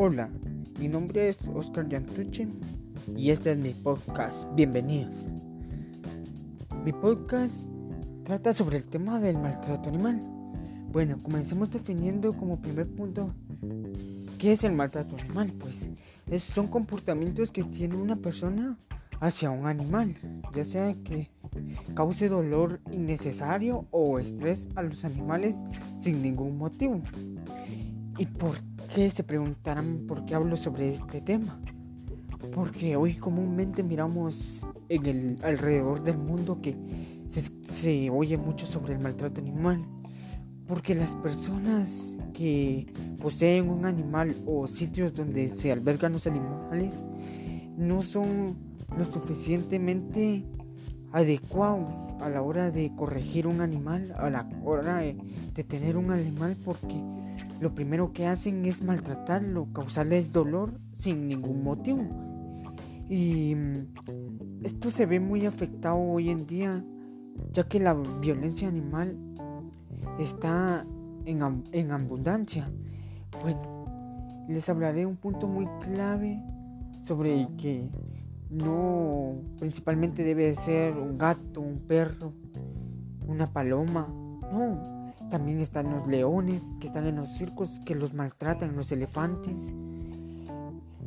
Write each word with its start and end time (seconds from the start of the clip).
Hola, 0.00 0.30
mi 0.78 0.86
nombre 0.86 1.28
es 1.28 1.40
Oscar 1.52 1.88
Yantuche 1.88 2.46
y 3.16 3.30
este 3.30 3.50
es 3.50 3.58
mi 3.58 3.70
podcast. 3.70 4.46
Bienvenidos. 4.54 5.26
Mi 6.84 6.92
podcast 6.92 7.66
trata 8.22 8.52
sobre 8.52 8.76
el 8.76 8.86
tema 8.86 9.18
del 9.18 9.38
maltrato 9.38 9.88
animal. 9.88 10.20
Bueno, 10.92 11.18
comencemos 11.20 11.72
definiendo 11.72 12.32
como 12.32 12.62
primer 12.62 12.86
punto 12.86 13.34
qué 14.38 14.52
es 14.52 14.62
el 14.62 14.70
maltrato 14.70 15.16
animal. 15.16 15.52
Pues 15.58 15.90
son 16.44 16.68
comportamientos 16.68 17.50
que 17.50 17.64
tiene 17.64 17.96
una 17.96 18.14
persona 18.14 18.78
hacia 19.18 19.50
un 19.50 19.66
animal, 19.66 20.14
ya 20.54 20.64
sea 20.64 20.94
que 21.02 21.28
cause 21.96 22.28
dolor 22.28 22.78
innecesario 22.92 23.88
o 23.90 24.20
estrés 24.20 24.68
a 24.76 24.82
los 24.82 25.04
animales 25.04 25.56
sin 25.98 26.22
ningún 26.22 26.56
motivo. 26.56 27.02
¿Y 28.16 28.26
por 28.26 28.58
qué 28.92 29.10
se 29.10 29.22
preguntarán 29.22 30.06
por 30.06 30.24
qué 30.24 30.34
hablo 30.34 30.56
sobre 30.56 30.88
este 30.88 31.20
tema? 31.20 31.60
Porque 32.52 32.96
hoy 32.96 33.14
comúnmente 33.14 33.82
miramos 33.82 34.62
en 34.88 35.06
el 35.06 35.38
alrededor 35.42 36.02
del 36.02 36.18
mundo 36.18 36.60
que 36.60 36.76
se, 37.28 37.42
se 37.62 38.10
oye 38.10 38.36
mucho 38.36 38.66
sobre 38.66 38.94
el 38.94 39.00
maltrato 39.00 39.40
animal. 39.40 39.84
Porque 40.66 40.94
las 40.94 41.14
personas 41.16 42.16
que 42.32 42.86
poseen 43.20 43.68
un 43.68 43.84
animal 43.84 44.36
o 44.46 44.66
sitios 44.66 45.14
donde 45.14 45.48
se 45.48 45.72
albergan 45.72 46.12
los 46.12 46.26
animales 46.26 47.02
no 47.76 48.02
son 48.02 48.56
lo 48.96 49.04
suficientemente 49.04 50.44
adecuados 51.12 51.94
a 52.20 52.28
la 52.28 52.42
hora 52.42 52.70
de 52.70 52.92
corregir 52.94 53.46
un 53.46 53.60
animal, 53.60 54.12
a 54.16 54.30
la 54.30 54.48
hora 54.64 54.98
de, 54.98 55.16
tener 55.64 55.96
un 55.96 56.12
animal, 56.12 56.56
porque 56.64 56.94
lo 57.60 57.74
primero 57.74 58.12
que 58.12 58.26
hacen 58.26 58.64
es 58.66 58.82
maltratarlo, 58.82 59.72
causarles 59.72 60.32
dolor 60.32 60.78
sin 60.92 61.28
ningún 61.28 61.62
motivo. 61.62 62.04
Y 63.08 63.54
mm, 63.54 64.64
esto 64.64 64.90
se 64.90 65.06
ve 65.06 65.18
muy 65.18 65.46
afectado 65.46 65.98
hoy 65.98 66.30
en 66.30 66.46
día, 66.46 66.84
ya 67.52 67.68
que 67.68 67.80
la 67.80 67.94
violencia 67.94 68.68
animal 68.68 69.16
está 70.18 70.86
en, 71.24 71.64
en 71.72 71.90
abundancia. 71.90 72.70
Bueno, 73.42 73.60
les 74.48 74.68
hablaré 74.68 75.04
un 75.06 75.16
punto 75.16 75.46
muy 75.46 75.66
clave 75.80 76.40
sobre 77.04 77.40
el 77.40 77.56
que 77.56 77.90
no 78.50 79.36
principalmente 79.58 80.22
debe 80.22 80.54
ser 80.54 80.96
un 80.96 81.18
gato, 81.18 81.60
un 81.60 81.80
perro, 81.80 82.32
una 83.26 83.52
paloma. 83.52 84.08
No, 84.52 84.97
también 85.28 85.60
están 85.60 85.90
los 85.90 86.06
leones 86.06 86.62
que 86.80 86.86
están 86.86 87.06
en 87.06 87.16
los 87.16 87.30
circos 87.30 87.80
que 87.84 87.94
los 87.94 88.14
maltratan, 88.14 88.76
los 88.76 88.92
elefantes. 88.92 89.70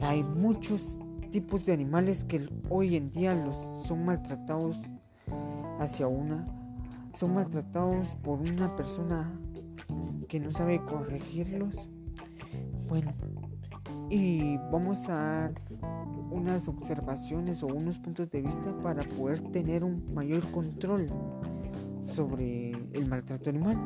Hay 0.00 0.22
muchos 0.22 0.98
tipos 1.30 1.66
de 1.66 1.72
animales 1.72 2.24
que 2.24 2.48
hoy 2.70 2.96
en 2.96 3.10
día 3.10 3.34
los 3.34 3.56
son 3.86 4.04
maltratados 4.04 4.76
hacia 5.78 6.06
una 6.06 6.46
son 7.16 7.34
maltratados 7.34 8.14
por 8.22 8.40
una 8.40 8.76
persona 8.76 9.32
que 10.28 10.38
no 10.38 10.50
sabe 10.50 10.84
corregirlos. 10.84 11.74
Bueno, 12.88 13.14
y 14.10 14.58
vamos 14.70 15.08
a 15.08 15.50
unas 16.30 16.68
observaciones 16.68 17.62
o 17.62 17.68
unos 17.68 17.98
puntos 17.98 18.30
de 18.30 18.42
vista 18.42 18.76
para 18.82 19.02
poder 19.02 19.40
tener 19.40 19.82
un 19.82 20.12
mayor 20.12 20.48
control 20.50 21.06
sobre 22.16 22.70
el 22.92 23.06
maltrato 23.06 23.50
animal. 23.50 23.78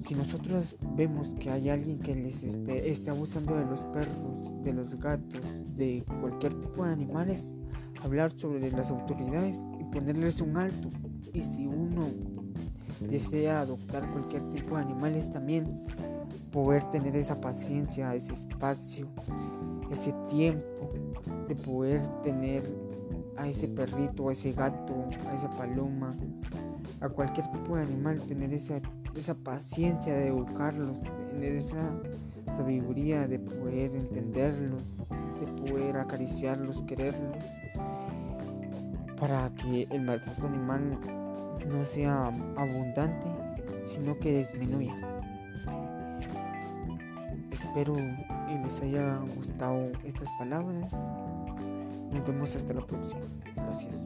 Si 0.00 0.14
nosotros 0.14 0.76
vemos 0.96 1.34
que 1.34 1.50
hay 1.50 1.68
alguien 1.68 1.98
que 1.98 2.14
les 2.14 2.42
esté, 2.42 3.10
abusando 3.10 3.56
de 3.56 3.64
los 3.64 3.80
perros, 3.86 4.62
de 4.64 4.72
los 4.72 4.98
gatos, 4.98 5.66
de 5.76 6.04
cualquier 6.20 6.54
tipo 6.54 6.84
de 6.84 6.92
animales, 6.92 7.52
hablar 8.02 8.32
sobre 8.32 8.70
las 8.70 8.90
autoridades 8.90 9.60
y 9.80 9.84
ponerles 9.84 10.40
un 10.40 10.56
alto. 10.56 10.90
Y 11.32 11.42
si 11.42 11.66
uno 11.66 12.06
desea 13.00 13.60
adoptar 13.60 14.10
cualquier 14.10 14.48
tipo 14.50 14.76
de 14.76 14.82
animales 14.82 15.32
también, 15.32 15.84
poder 16.50 16.82
tener 16.90 17.16
esa 17.16 17.40
paciencia, 17.40 18.14
ese 18.14 18.32
espacio 18.32 19.08
ese 19.92 20.14
tiempo 20.28 20.90
de 21.48 21.54
poder 21.54 22.00
tener 22.22 22.62
a 23.36 23.48
ese 23.48 23.68
perrito, 23.68 24.28
a 24.28 24.32
ese 24.32 24.52
gato, 24.52 25.08
a 25.28 25.34
esa 25.34 25.50
paloma, 25.50 26.14
a 27.00 27.08
cualquier 27.08 27.48
tipo 27.50 27.76
de 27.76 27.82
animal, 27.82 28.20
tener 28.26 28.52
esa, 28.52 28.80
esa 29.16 29.34
paciencia 29.34 30.14
de 30.14 30.28
educarlos, 30.28 30.98
tener 31.30 31.56
esa 31.56 31.90
sabiduría 32.56 33.26
de 33.26 33.38
poder 33.38 33.94
entenderlos, 33.94 34.96
de 35.40 35.46
poder 35.62 35.96
acariciarlos, 35.96 36.82
quererlos, 36.82 37.36
para 39.18 39.50
que 39.54 39.86
el 39.90 40.02
maltrato 40.02 40.46
animal 40.46 40.98
no 41.68 41.84
sea 41.84 42.26
abundante, 42.56 43.28
sino 43.84 44.18
que 44.18 44.38
disminuya. 44.38 44.94
Espero 47.50 47.94
y 47.96 48.58
les 48.62 48.80
haya 48.82 49.18
gustado 49.36 49.92
estas 50.04 50.28
palabras. 50.38 50.94
Nos 52.12 52.26
vemos 52.26 52.54
hasta 52.54 52.74
la 52.74 52.86
próxima. 52.86 53.22
Gracias. 53.56 54.04